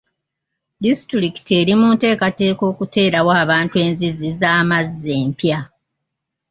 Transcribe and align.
Disitulikiti 0.83 1.51
eri 1.61 1.73
munteekateeka 1.79 2.63
okuteerawo 2.71 3.31
abantu 3.43 3.75
enzizi 3.85 4.29
z'amazzi 4.39 5.09
empya. 5.21 5.59